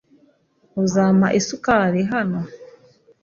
"Uzampa 0.83 1.27
isukari?" 1.39 2.01
"Hano." 2.11 2.39